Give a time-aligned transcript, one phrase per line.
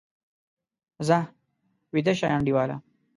[1.07, 1.19] ځه،
[1.93, 2.75] ویده شه انډیواله!